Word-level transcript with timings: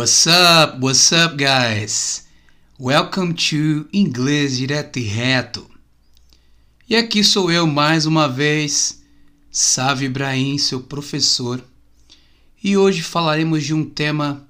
What's 0.00 0.26
up? 0.26 0.78
What's 0.80 1.12
up, 1.12 1.36
guys? 1.36 2.26
Welcome 2.78 3.34
to 3.34 3.86
Inglês 3.92 4.56
Direto 4.56 4.98
e 4.98 5.02
Reto. 5.02 5.70
E 6.88 6.96
aqui 6.96 7.22
sou 7.22 7.52
eu 7.52 7.66
mais 7.66 8.06
uma 8.06 8.26
vez, 8.26 9.02
Sávio 9.50 10.06
Ibrahim, 10.06 10.56
seu 10.56 10.80
professor. 10.80 11.62
E 12.64 12.78
hoje 12.78 13.02
falaremos 13.02 13.62
de 13.62 13.74
um 13.74 13.84
tema 13.84 14.48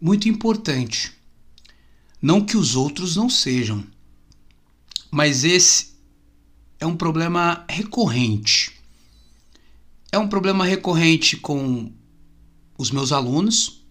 muito 0.00 0.28
importante. 0.28 1.12
Não 2.22 2.40
que 2.40 2.56
os 2.56 2.76
outros 2.76 3.16
não 3.16 3.28
sejam, 3.28 3.84
mas 5.10 5.42
esse 5.42 5.96
é 6.78 6.86
um 6.86 6.96
problema 6.96 7.64
recorrente. 7.68 8.80
É 10.12 10.18
um 10.20 10.28
problema 10.28 10.64
recorrente 10.64 11.36
com 11.36 11.90
os 12.78 12.92
meus 12.92 13.10
alunos 13.10 13.83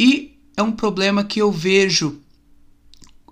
e 0.00 0.40
é 0.56 0.62
um 0.62 0.72
problema 0.72 1.22
que 1.22 1.42
eu 1.42 1.52
vejo 1.52 2.22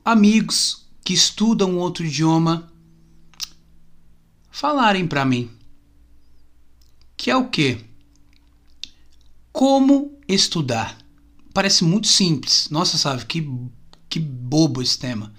amigos 0.05 0.87
que 1.03 1.15
estudam 1.15 1.79
outro 1.79 2.05
idioma 2.05 2.71
falarem 4.51 5.07
para 5.07 5.25
mim. 5.25 5.51
Que 7.17 7.31
é 7.31 7.37
o 7.37 7.49
quê? 7.49 7.83
Como 9.51 10.21
estudar. 10.29 10.99
Parece 11.55 11.85
muito 11.85 12.07
simples. 12.07 12.69
Nossa, 12.69 12.99
sabe, 12.99 13.25
que, 13.25 13.51
que 14.07 14.21
bobo 14.21 14.83
esse 14.83 14.99
tema. 14.99 15.33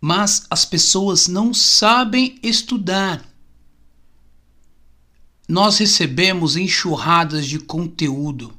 Mas 0.00 0.46
as 0.48 0.64
pessoas 0.64 1.28
não 1.28 1.52
sabem 1.52 2.38
estudar. 2.42 3.22
Nós 5.46 5.76
recebemos 5.76 6.56
enxurradas 6.56 7.46
de 7.46 7.58
conteúdo, 7.58 8.56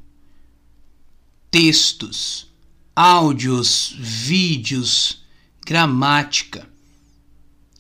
textos, 1.52 2.48
áudios, 2.96 3.96
vídeos, 3.98 5.22
gramática 5.66 6.68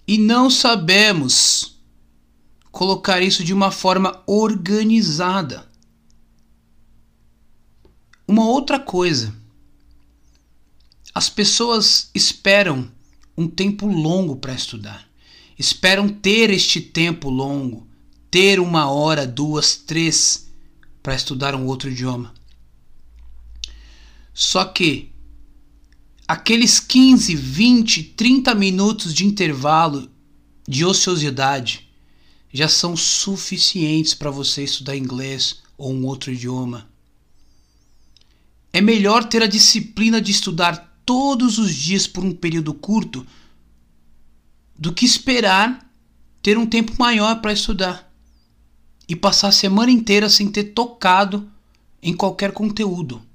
e 0.07 0.17
não 0.17 0.49
sabemos 0.49 1.77
colocar 2.71 3.21
isso 3.21 3.43
de 3.43 3.53
uma 3.53 3.71
forma 3.71 4.23
organizada. 4.25 5.67
Uma 8.27 8.45
outra 8.45 8.79
coisa, 8.79 9.33
as 11.13 11.29
pessoas 11.29 12.09
esperam 12.13 12.89
um 13.37 13.47
tempo 13.47 13.87
longo 13.87 14.35
para 14.35 14.53
estudar, 14.53 15.07
esperam 15.57 16.07
ter 16.07 16.49
este 16.49 16.79
tempo 16.79 17.29
longo, 17.29 17.87
ter 18.29 18.59
uma 18.59 18.89
hora, 18.89 19.25
duas, 19.25 19.75
três 19.75 20.47
para 21.01 21.15
estudar 21.15 21.55
um 21.55 21.65
outro 21.65 21.89
idioma. 21.89 22.36
Só 24.39 24.65
que 24.65 25.11
aqueles 26.27 26.79
15, 26.79 27.35
20, 27.35 28.03
30 28.03 28.53
minutos 28.53 29.11
de 29.11 29.25
intervalo 29.25 30.11
de 30.69 30.85
ociosidade 30.85 31.89
já 32.53 32.69
são 32.69 32.95
suficientes 32.95 34.13
para 34.13 34.29
você 34.29 34.63
estudar 34.63 34.95
inglês 34.95 35.63
ou 35.75 35.91
um 35.91 36.05
outro 36.05 36.31
idioma. 36.31 36.87
É 38.71 38.79
melhor 38.79 39.23
ter 39.23 39.41
a 39.41 39.47
disciplina 39.47 40.21
de 40.21 40.29
estudar 40.29 41.01
todos 41.03 41.57
os 41.57 41.73
dias 41.73 42.05
por 42.05 42.23
um 42.23 42.31
período 42.31 42.75
curto 42.75 43.25
do 44.77 44.93
que 44.93 45.03
esperar 45.03 45.91
ter 46.43 46.59
um 46.59 46.67
tempo 46.67 46.93
maior 46.99 47.41
para 47.41 47.53
estudar 47.53 48.07
e 49.09 49.15
passar 49.15 49.47
a 49.47 49.51
semana 49.51 49.89
inteira 49.89 50.29
sem 50.29 50.47
ter 50.47 50.75
tocado 50.75 51.49
em 52.03 52.13
qualquer 52.13 52.51
conteúdo. 52.51 53.25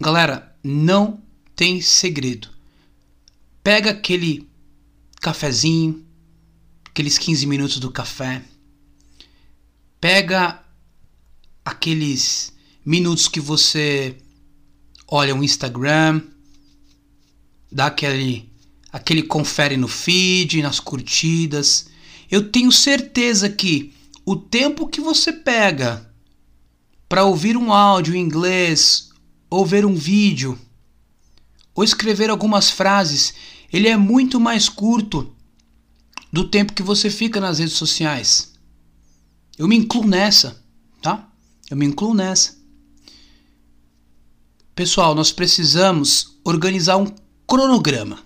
Galera, 0.00 0.54
não 0.62 1.22
tem 1.54 1.80
segredo. 1.80 2.48
Pega 3.62 3.90
aquele 3.90 4.46
cafezinho, 5.20 6.04
aqueles 6.84 7.16
15 7.16 7.46
minutos 7.46 7.78
do 7.78 7.90
café. 7.90 8.42
Pega 9.98 10.62
aqueles 11.64 12.52
minutos 12.84 13.26
que 13.26 13.40
você 13.40 14.16
olha 15.08 15.34
o 15.34 15.42
Instagram, 15.42 16.20
dá 17.72 17.86
aquele 17.86 18.52
aquele 18.92 19.22
confere 19.22 19.76
no 19.76 19.88
feed, 19.88 20.62
nas 20.62 20.78
curtidas. 20.78 21.88
Eu 22.30 22.50
tenho 22.50 22.70
certeza 22.70 23.48
que 23.48 23.92
o 24.24 24.36
tempo 24.36 24.88
que 24.88 25.00
você 25.00 25.32
pega 25.32 26.10
para 27.08 27.24
ouvir 27.24 27.56
um 27.56 27.72
áudio 27.72 28.14
em 28.14 28.20
inglês 28.20 29.05
ou 29.56 29.64
ver 29.64 29.86
um 29.86 29.94
vídeo, 29.94 30.58
ou 31.74 31.82
escrever 31.82 32.28
algumas 32.28 32.70
frases, 32.70 33.32
ele 33.72 33.88
é 33.88 33.96
muito 33.96 34.38
mais 34.38 34.68
curto 34.68 35.34
do 36.30 36.48
tempo 36.48 36.74
que 36.74 36.82
você 36.82 37.08
fica 37.08 37.40
nas 37.40 37.58
redes 37.58 37.74
sociais. 37.74 38.52
Eu 39.56 39.66
me 39.66 39.74
incluo 39.74 40.06
nessa, 40.06 40.62
tá? 41.00 41.26
Eu 41.70 41.76
me 41.76 41.86
incluo 41.86 42.12
nessa. 42.12 42.54
Pessoal, 44.74 45.14
nós 45.14 45.32
precisamos 45.32 46.38
organizar 46.44 46.98
um 46.98 47.06
cronograma, 47.46 48.18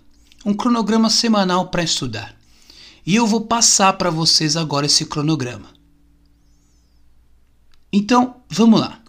um 0.44 0.52
cronograma 0.52 1.08
semanal 1.08 1.68
para 1.68 1.84
estudar. 1.84 2.34
E 3.06 3.14
eu 3.14 3.24
vou 3.24 3.42
passar 3.42 3.92
para 3.92 4.10
vocês 4.10 4.56
agora 4.56 4.86
esse 4.86 5.06
cronograma. 5.06 5.68
Então, 7.92 8.42
vamos 8.48 8.80
lá. 8.80 9.00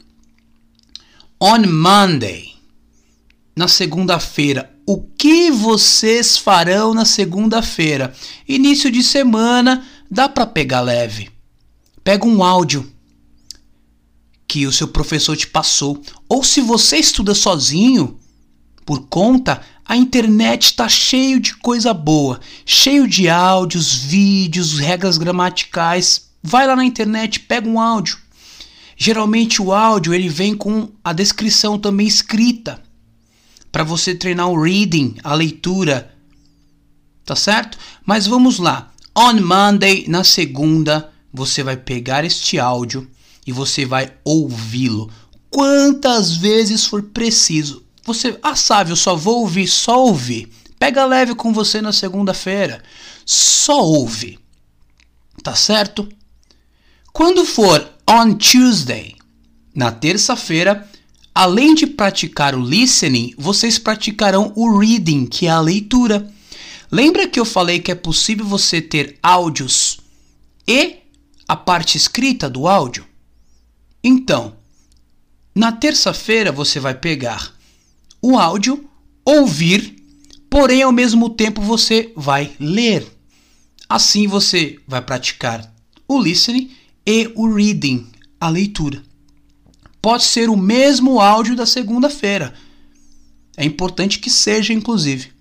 On 1.43 1.57
Monday. 1.67 2.53
Na 3.57 3.67
segunda-feira. 3.67 4.71
O 4.85 5.01
que 5.01 5.49
vocês 5.49 6.37
farão 6.37 6.93
na 6.93 7.03
segunda-feira? 7.03 8.13
Início 8.47 8.91
de 8.91 9.01
semana, 9.01 9.83
dá 10.07 10.29
para 10.29 10.45
pegar 10.45 10.81
leve. 10.81 11.31
Pega 12.03 12.27
um 12.27 12.43
áudio 12.43 12.87
que 14.47 14.67
o 14.67 14.71
seu 14.71 14.87
professor 14.87 15.35
te 15.35 15.47
passou. 15.47 15.99
Ou 16.29 16.43
se 16.43 16.61
você 16.61 16.97
estuda 16.97 17.33
sozinho, 17.33 18.19
por 18.85 19.07
conta, 19.07 19.63
a 19.83 19.97
internet 19.97 20.65
está 20.65 20.87
cheio 20.87 21.39
de 21.39 21.55
coisa 21.55 21.91
boa, 21.91 22.39
cheio 22.63 23.07
de 23.07 23.27
áudios, 23.27 23.95
vídeos, 23.95 24.77
regras 24.77 25.17
gramaticais. 25.17 26.29
Vai 26.43 26.67
lá 26.67 26.75
na 26.75 26.85
internet, 26.85 27.39
pega 27.39 27.67
um 27.67 27.79
áudio 27.79 28.20
Geralmente 29.03 29.59
o 29.59 29.73
áudio 29.73 30.13
ele 30.13 30.29
vem 30.29 30.55
com 30.55 30.87
a 31.03 31.11
descrição 31.11 31.79
também 31.79 32.05
escrita 32.05 32.79
para 33.71 33.83
você 33.83 34.13
treinar 34.13 34.47
o 34.47 34.61
reading, 34.61 35.15
a 35.23 35.33
leitura. 35.33 36.13
Tá 37.25 37.35
certo? 37.35 37.79
Mas 38.05 38.27
vamos 38.27 38.59
lá. 38.59 38.91
On 39.17 39.41
Monday, 39.41 40.05
na 40.07 40.23
segunda, 40.23 41.11
você 41.33 41.63
vai 41.63 41.75
pegar 41.75 42.23
este 42.23 42.59
áudio 42.59 43.09
e 43.43 43.51
você 43.51 43.87
vai 43.87 44.13
ouvi-lo 44.23 45.11
quantas 45.49 46.35
vezes 46.35 46.85
for 46.85 47.01
preciso. 47.01 47.83
Você, 48.03 48.37
ah, 48.43 48.55
sabe, 48.55 48.91
eu 48.91 48.95
só 48.95 49.15
vou 49.15 49.39
ouvir, 49.39 49.67
só 49.67 50.05
ouvir. 50.05 50.47
Pega 50.77 51.07
leve 51.07 51.33
com 51.33 51.51
você 51.51 51.81
na 51.81 51.91
segunda-feira. 51.91 52.83
Só 53.25 53.83
ouve. 53.83 54.37
Tá 55.41 55.55
certo? 55.55 56.07
Quando 57.11 57.43
for 57.43 57.90
on 58.11 58.33
Tuesday, 58.33 59.15
na 59.73 59.89
terça-feira, 59.89 60.85
além 61.33 61.73
de 61.73 61.87
praticar 61.87 62.53
o 62.53 62.59
listening, 62.59 63.33
vocês 63.37 63.79
praticarão 63.79 64.51
o 64.53 64.77
reading, 64.77 65.25
que 65.25 65.47
é 65.47 65.49
a 65.49 65.61
leitura. 65.61 66.29
Lembra 66.91 67.25
que 67.25 67.39
eu 67.39 67.45
falei 67.45 67.79
que 67.79 67.89
é 67.89 67.95
possível 67.95 68.45
você 68.45 68.81
ter 68.81 69.17
áudios 69.23 70.01
e 70.67 70.97
a 71.47 71.55
parte 71.55 71.95
escrita 71.95 72.49
do 72.49 72.67
áudio? 72.67 73.07
Então, 74.03 74.57
na 75.55 75.71
terça-feira 75.71 76.51
você 76.51 76.81
vai 76.81 76.93
pegar 76.93 77.53
o 78.21 78.37
áudio, 78.37 78.89
ouvir, 79.23 79.95
porém 80.49 80.81
ao 80.81 80.91
mesmo 80.91 81.29
tempo 81.29 81.61
você 81.61 82.11
vai 82.17 82.51
ler. 82.59 83.07
Assim 83.87 84.27
você 84.27 84.77
vai 84.85 85.01
praticar 85.01 85.73
o 86.09 86.21
listening 86.21 86.80
e 87.05 87.31
o 87.35 87.53
reading, 87.53 88.07
a 88.39 88.49
leitura. 88.49 89.01
Pode 90.01 90.23
ser 90.23 90.49
o 90.49 90.57
mesmo 90.57 91.19
áudio 91.19 91.55
da 91.55 91.65
segunda-feira. 91.65 92.53
É 93.55 93.63
importante 93.65 94.19
que 94.19 94.29
seja, 94.29 94.73
inclusive. 94.73 95.31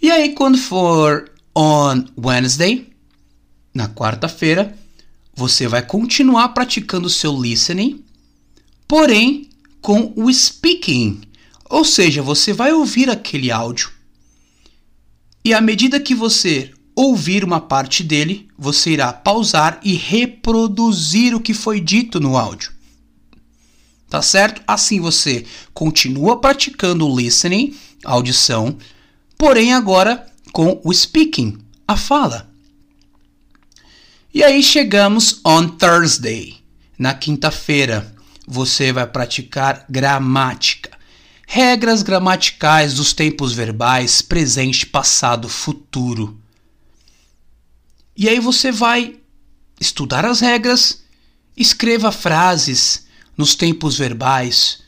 E 0.00 0.10
aí, 0.10 0.34
quando 0.34 0.58
for 0.58 1.30
on 1.54 2.04
Wednesday, 2.18 2.88
na 3.74 3.88
quarta-feira, 3.88 4.76
você 5.34 5.66
vai 5.66 5.82
continuar 5.82 6.50
praticando 6.50 7.06
o 7.06 7.10
seu 7.10 7.38
listening, 7.40 8.04
porém 8.86 9.50
com 9.80 10.12
o 10.16 10.32
speaking. 10.32 11.22
Ou 11.68 11.84
seja, 11.84 12.22
você 12.22 12.52
vai 12.52 12.72
ouvir 12.72 13.10
aquele 13.10 13.50
áudio. 13.50 13.90
E 15.44 15.52
à 15.52 15.60
medida 15.60 16.00
que 16.00 16.14
você 16.14 16.72
ouvir 16.94 17.44
uma 17.44 17.60
parte 17.60 18.02
dele, 18.02 18.48
você 18.56 18.90
irá 18.90 19.12
pausar 19.12 19.80
e 19.82 19.94
reproduzir 19.94 21.34
o 21.34 21.40
que 21.40 21.52
foi 21.52 21.80
dito 21.80 22.20
no 22.20 22.36
áudio. 22.36 22.72
Tá 24.08 24.22
certo? 24.22 24.62
Assim 24.66 25.00
você 25.00 25.44
continua 25.72 26.40
praticando 26.40 27.08
o 27.08 27.18
listening, 27.18 27.76
a 28.04 28.12
audição, 28.12 28.76
porém 29.36 29.72
agora 29.72 30.26
com 30.52 30.80
o 30.84 30.92
speaking, 30.92 31.58
a 31.86 31.96
fala. 31.96 32.48
E 34.32 34.42
aí 34.42 34.62
chegamos 34.62 35.40
on 35.44 35.68
Thursday. 35.68 36.56
Na 36.96 37.12
quinta-feira, 37.12 38.14
você 38.46 38.92
vai 38.92 39.06
praticar 39.06 39.84
gramática. 39.88 40.90
Regras 41.46 42.02
gramaticais 42.02 42.94
dos 42.94 43.12
tempos 43.12 43.52
verbais 43.52 44.22
presente, 44.22 44.86
passado, 44.86 45.48
futuro. 45.48 46.38
E 48.16 48.28
aí 48.28 48.38
você 48.38 48.70
vai 48.70 49.16
estudar 49.80 50.24
as 50.24 50.40
regras, 50.40 51.02
escreva 51.56 52.12
frases 52.12 53.06
nos 53.36 53.54
tempos 53.54 53.98
verbais, 53.98 54.82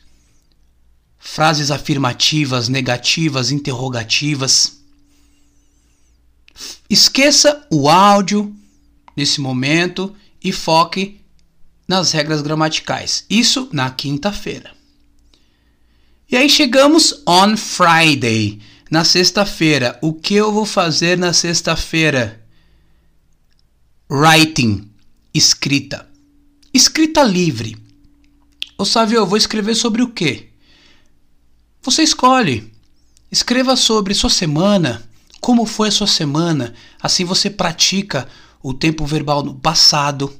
frases 1.19 1.71
afirmativas, 1.71 2.69
negativas, 2.69 3.51
interrogativas. 3.51 4.77
Esqueça 6.89 7.65
o 7.69 7.89
áudio 7.89 8.55
nesse 9.15 9.41
momento 9.41 10.15
e 10.41 10.51
foque 10.51 11.19
nas 11.87 12.11
regras 12.11 12.41
gramaticais. 12.41 13.25
Isso 13.29 13.69
na 13.73 13.89
quinta-feira. 13.89 14.71
E 16.29 16.35
aí 16.35 16.49
chegamos 16.49 17.23
on 17.25 17.55
Friday, 17.55 18.59
na 18.89 19.03
sexta-feira. 19.03 19.97
O 20.01 20.13
que 20.13 20.33
eu 20.33 20.51
vou 20.51 20.65
fazer 20.65 21.17
na 21.17 21.33
sexta-feira? 21.33 22.45
Writing, 24.09 24.89
escrita. 25.33 26.07
Escrita 26.73 27.23
livre. 27.23 27.75
Ô 28.77 28.85
Sávio, 28.85 29.17
eu 29.17 29.27
vou 29.27 29.37
escrever 29.37 29.75
sobre 29.75 30.01
o 30.01 30.07
quê? 30.07 30.47
Você 31.81 32.03
escolhe. 32.03 32.71
Escreva 33.29 33.75
sobre 33.75 34.13
sua 34.13 34.29
semana, 34.29 35.05
como 35.41 35.65
foi 35.65 35.89
a 35.89 35.91
sua 35.91 36.07
semana. 36.07 36.73
Assim 37.01 37.25
você 37.25 37.49
pratica 37.49 38.29
o 38.63 38.73
tempo 38.73 39.05
verbal 39.05 39.43
no 39.43 39.55
passado. 39.55 40.33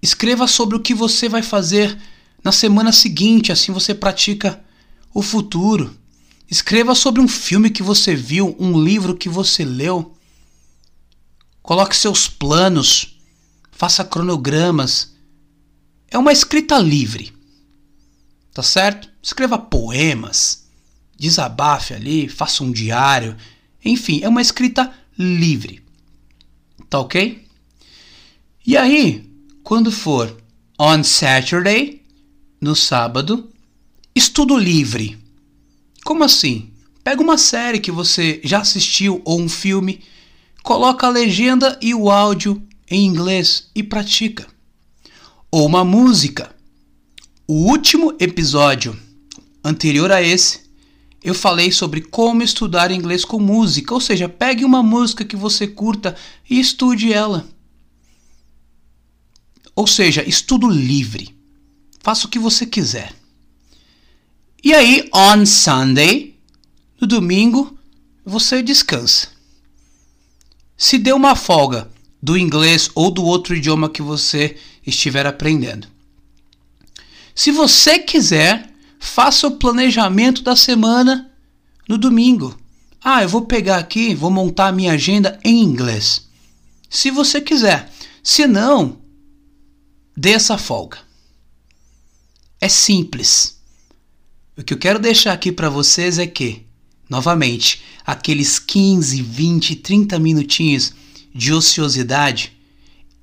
Escreva 0.00 0.46
sobre 0.46 0.76
o 0.76 0.80
que 0.80 0.94
você 0.94 1.28
vai 1.28 1.42
fazer 1.42 1.94
na 2.42 2.52
semana 2.52 2.90
seguinte, 2.90 3.52
assim 3.52 3.70
você 3.70 3.94
pratica 3.94 4.64
o 5.12 5.20
futuro. 5.20 5.94
Escreva 6.50 6.94
sobre 6.94 7.20
um 7.20 7.28
filme 7.28 7.68
que 7.68 7.82
você 7.82 8.14
viu, 8.14 8.56
um 8.58 8.82
livro 8.82 9.14
que 9.14 9.28
você 9.28 9.62
leu. 9.62 10.15
Coloque 11.66 11.96
seus 11.96 12.28
planos, 12.28 13.18
faça 13.72 14.04
cronogramas. 14.04 15.16
É 16.08 16.16
uma 16.16 16.30
escrita 16.30 16.78
livre. 16.78 17.32
Tá 18.54 18.62
certo? 18.62 19.10
Escreva 19.20 19.58
poemas, 19.58 20.68
desabafe 21.18 21.92
ali, 21.92 22.28
faça 22.28 22.62
um 22.62 22.70
diário. 22.70 23.36
Enfim, 23.84 24.20
é 24.22 24.28
uma 24.28 24.40
escrita 24.40 24.94
livre. 25.18 25.82
Tá 26.88 27.00
ok? 27.00 27.44
E 28.64 28.76
aí, 28.76 29.28
quando 29.64 29.90
for 29.90 30.40
on 30.78 31.02
Saturday, 31.02 32.00
no 32.60 32.76
sábado, 32.76 33.50
estudo 34.14 34.56
livre. 34.56 35.18
Como 36.04 36.22
assim? 36.22 36.70
Pega 37.02 37.20
uma 37.20 37.36
série 37.36 37.80
que 37.80 37.90
você 37.90 38.40
já 38.44 38.60
assistiu 38.60 39.20
ou 39.24 39.40
um 39.40 39.48
filme, 39.48 40.00
coloca 40.66 41.06
a 41.06 41.10
legenda 41.10 41.78
e 41.80 41.94
o 41.94 42.10
áudio 42.10 42.60
em 42.90 43.06
inglês 43.06 43.70
e 43.72 43.84
pratica. 43.84 44.48
Ou 45.48 45.64
uma 45.64 45.84
música. 45.84 46.52
O 47.46 47.70
último 47.70 48.16
episódio 48.18 48.98
anterior 49.62 50.10
a 50.10 50.20
esse, 50.20 50.62
eu 51.22 51.34
falei 51.34 51.70
sobre 51.70 52.00
como 52.00 52.42
estudar 52.42 52.90
inglês 52.90 53.24
com 53.24 53.38
música, 53.38 53.94
ou 53.94 54.00
seja, 54.00 54.28
pegue 54.28 54.64
uma 54.64 54.82
música 54.82 55.24
que 55.24 55.36
você 55.36 55.68
curta 55.68 56.16
e 56.50 56.58
estude 56.58 57.12
ela. 57.12 57.46
Ou 59.76 59.86
seja, 59.86 60.28
estudo 60.28 60.68
livre. 60.68 61.32
Faça 62.00 62.26
o 62.26 62.28
que 62.28 62.40
você 62.40 62.66
quiser. 62.66 63.14
E 64.64 64.74
aí, 64.74 65.08
on 65.14 65.46
Sunday, 65.46 66.36
no 67.00 67.06
domingo, 67.06 67.78
você 68.24 68.64
descansa. 68.64 69.35
Se 70.76 70.98
dê 70.98 71.12
uma 71.12 71.34
folga 71.34 71.90
do 72.22 72.36
inglês 72.36 72.90
ou 72.94 73.10
do 73.10 73.24
outro 73.24 73.54
idioma 73.54 73.88
que 73.88 74.02
você 74.02 74.56
estiver 74.86 75.26
aprendendo. 75.26 75.88
Se 77.34 77.50
você 77.50 77.98
quiser, 77.98 78.72
faça 78.98 79.46
o 79.46 79.56
planejamento 79.56 80.42
da 80.42 80.56
semana 80.56 81.30
no 81.88 81.96
domingo. 81.96 82.58
Ah, 83.02 83.22
eu 83.22 83.28
vou 83.28 83.42
pegar 83.42 83.78
aqui, 83.78 84.14
vou 84.14 84.30
montar 84.30 84.68
a 84.68 84.72
minha 84.72 84.92
agenda 84.92 85.38
em 85.44 85.62
inglês. 85.62 86.26
Se 86.90 87.10
você 87.10 87.40
quiser. 87.40 87.92
Se 88.22 88.46
não, 88.48 88.98
dê 90.16 90.32
essa 90.32 90.58
folga. 90.58 90.98
É 92.60 92.68
simples. 92.68 93.60
O 94.56 94.64
que 94.64 94.74
eu 94.74 94.78
quero 94.78 94.98
deixar 94.98 95.32
aqui 95.32 95.52
para 95.52 95.68
vocês 95.68 96.18
é 96.18 96.26
que, 96.26 96.65
novamente, 97.08 97.82
aqueles 98.04 98.58
15, 98.58 99.22
20, 99.22 99.76
30 99.76 100.18
minutinhos 100.18 100.92
de 101.34 101.52
ociosidade, 101.52 102.52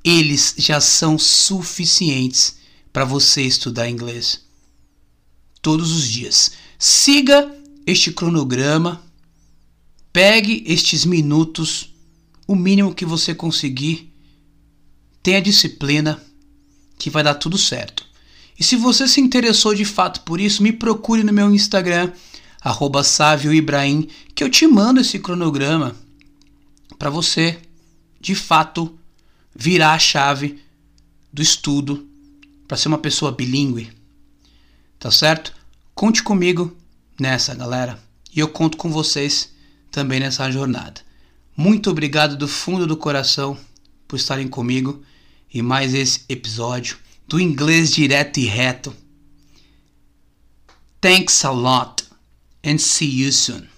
eles 0.04 0.56
já 0.58 0.80
são 0.82 1.18
suficientes 1.18 2.58
para 2.92 3.06
você 3.06 3.42
estudar 3.42 3.90
inglês 3.90 4.42
todos 5.62 5.92
os 5.92 6.08
dias. 6.08 6.52
Siga 6.78 7.50
este 7.88 8.12
cronograma, 8.12 9.02
pegue 10.12 10.64
estes 10.68 11.06
minutos, 11.06 11.94
o 12.46 12.56
mínimo 12.56 12.94
que 12.94 13.06
você 13.06 13.34
conseguir, 13.34 14.14
tenha 15.24 15.42
disciplina, 15.42 16.22
que 17.00 17.10
vai 17.10 17.24
dar 17.24 17.36
tudo 17.36 17.58
certo. 17.58 18.06
E 18.60 18.64
se 18.64 18.76
você 18.76 19.08
se 19.08 19.20
interessou 19.20 19.74
de 19.74 19.86
fato 19.86 20.22
por 20.22 20.40
isso, 20.40 20.62
me 20.62 20.72
procure 20.72 21.24
no 21.24 21.34
meu 21.34 21.52
Instagram, 21.54 22.12
arroba 22.64 23.02
Ibrahim, 23.54 24.08
que 24.34 24.44
eu 24.44 24.50
te 24.50 24.66
mando 24.66 25.02
esse 25.02 25.20
cronograma 25.20 25.96
para 26.98 27.10
você, 27.10 27.60
de 28.22 28.34
fato, 28.34 28.98
virar 29.54 29.94
a 29.94 30.00
chave 30.00 30.62
do 31.32 31.42
estudo 31.42 32.08
para 32.68 32.78
ser 32.78 32.88
uma 32.88 32.98
pessoa 32.98 33.32
bilíngue. 33.32 33.92
Tá 34.98 35.12
certo? 35.12 35.54
Conte 35.94 36.24
comigo 36.24 36.76
nessa, 37.20 37.54
galera. 37.54 38.00
E 38.34 38.40
eu 38.40 38.48
conto 38.48 38.78
com 38.78 38.90
vocês 38.90 39.52
também 39.92 40.20
nessa 40.20 40.50
jornada. 40.50 41.02
Muito 41.56 41.90
obrigado 41.90 42.38
do 42.38 42.48
fundo 42.48 42.88
do 42.88 42.96
coração 42.96 43.58
por 44.08 44.16
estarem 44.16 44.48
comigo 44.48 45.04
e 45.54 45.62
mais 45.62 45.94
esse 45.94 46.22
episódio 46.30 46.98
do 47.28 47.40
inglês 47.40 47.92
direto 47.92 48.40
e 48.40 48.46
reto. 48.46 48.96
Thanks 51.02 51.44
a 51.44 51.52
lot 51.52 52.03
and 52.64 52.80
see 52.80 53.10
you 53.10 53.32
soon. 53.32 53.70